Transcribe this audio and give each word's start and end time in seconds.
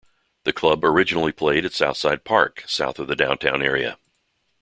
The 0.45 0.51
club 0.51 0.83
originally 0.83 1.31
played 1.31 1.63
at 1.63 1.73
South 1.73 1.95
Side 1.95 2.23
Park, 2.23 2.63
south 2.65 2.97
of 2.97 3.07
the 3.07 3.15
downtown 3.15 3.61
area. 3.61 3.99